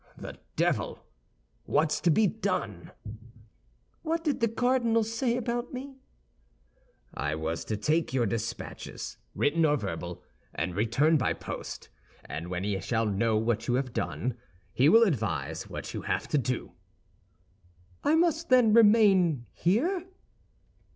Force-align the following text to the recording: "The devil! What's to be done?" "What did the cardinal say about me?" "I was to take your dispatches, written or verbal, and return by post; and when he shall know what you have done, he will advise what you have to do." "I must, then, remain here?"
"The 0.17 0.39
devil! 0.55 1.05
What's 1.65 2.01
to 2.01 2.09
be 2.09 2.25
done?" 2.25 2.89
"What 4.01 4.23
did 4.23 4.39
the 4.39 4.47
cardinal 4.47 5.03
say 5.03 5.37
about 5.37 5.73
me?" 5.73 5.99
"I 7.13 7.35
was 7.35 7.63
to 7.65 7.77
take 7.77 8.11
your 8.11 8.25
dispatches, 8.25 9.17
written 9.35 9.63
or 9.63 9.77
verbal, 9.77 10.23
and 10.55 10.73
return 10.75 11.17
by 11.17 11.33
post; 11.33 11.89
and 12.25 12.47
when 12.47 12.63
he 12.63 12.79
shall 12.79 13.05
know 13.05 13.37
what 13.37 13.67
you 13.67 13.75
have 13.75 13.93
done, 13.93 14.33
he 14.73 14.89
will 14.89 15.03
advise 15.03 15.69
what 15.69 15.93
you 15.93 16.01
have 16.01 16.27
to 16.29 16.37
do." 16.39 16.71
"I 18.03 18.15
must, 18.15 18.49
then, 18.49 18.73
remain 18.73 19.45
here?" 19.53 20.07